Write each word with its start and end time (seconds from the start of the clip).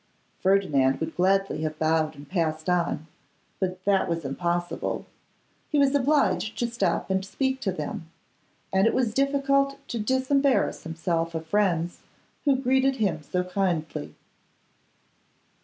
Ferdinand 0.39 0.99
would 0.99 1.15
gladly 1.15 1.61
have 1.61 1.77
bowed 1.77 2.15
and 2.15 2.27
passed 2.27 2.67
on; 2.67 3.05
but 3.59 3.85
that 3.85 4.09
was 4.09 4.25
impossible. 4.25 5.05
He 5.69 5.77
was 5.77 5.93
obliged 5.93 6.57
to 6.57 6.67
stop 6.67 7.11
and 7.11 7.23
speak 7.23 7.61
to 7.61 7.71
them, 7.71 8.09
and 8.73 8.87
it 8.87 8.95
was 8.95 9.13
difficult 9.13 9.77
to 9.89 9.99
disembarrass 9.99 10.81
himself 10.85 11.35
of 11.35 11.45
friends 11.45 11.99
who 12.45 12.55
greeted 12.55 12.95
him 12.95 13.21
so 13.21 13.43
kindly. 13.43 14.15